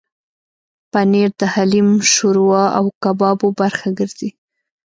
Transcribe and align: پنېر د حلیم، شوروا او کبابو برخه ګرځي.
پنېر 0.91 1.29
د 1.39 1.41
حلیم، 1.53 1.89
شوروا 2.13 2.63
او 2.77 2.85
کبابو 3.03 3.47
برخه 3.59 3.89
ګرځي. 3.99 4.29